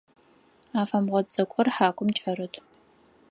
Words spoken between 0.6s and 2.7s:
Афэмгъот цӏыкӏур хьакум кӏэрыт.